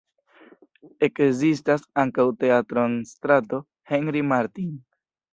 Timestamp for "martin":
4.31-4.73